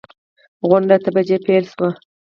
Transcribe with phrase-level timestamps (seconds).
[0.67, 1.89] غونډه اته بجې پیل شوه.